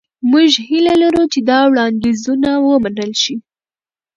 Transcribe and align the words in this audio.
موږ 0.29 0.51
هیله 0.67 0.93
لرو 1.01 1.23
چې 1.33 1.39
دا 1.49 1.59
وړاندیزونه 1.69 2.49
ومنل 2.67 3.11
شي. 3.23 3.35